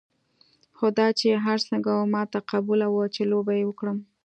خو 0.77 0.85
دا 0.97 1.07
چې 1.19 1.27
هر 1.45 1.57
څنګه 1.69 1.89
وه 1.97 2.05
ما 2.13 2.21
ته 2.31 2.39
قبوله 2.51 2.87
وه 2.89 3.05
چې 3.15 3.21
لوبه 3.31 3.53
یې 3.59 3.65
وکړم. 3.67 3.97